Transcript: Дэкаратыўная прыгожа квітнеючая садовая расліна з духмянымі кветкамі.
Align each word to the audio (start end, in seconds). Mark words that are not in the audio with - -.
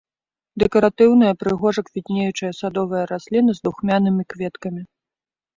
Дэкаратыўная 0.61 1.33
прыгожа 1.43 1.81
квітнеючая 1.89 2.51
садовая 2.63 3.05
расліна 3.15 3.51
з 3.59 3.69
духмянымі 3.69 4.23
кветкамі. 4.35 4.81